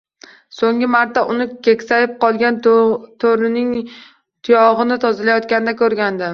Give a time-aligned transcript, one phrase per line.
[0.59, 3.71] So`nggi marta uni keksayib qolgan to`rig`ining
[4.49, 6.29] tuyog`ini tozalayotganida ko`rgandim